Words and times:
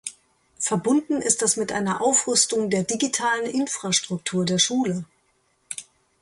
Verbunden 0.57 1.21
ist 1.21 1.43
das 1.43 1.57
mit 1.57 1.71
einer 1.71 2.01
Aufrüstung 2.01 2.71
der 2.71 2.81
digitalen 2.83 3.45
Infrastruktur 3.45 4.45
der 4.45 4.57
Schule. 4.57 5.05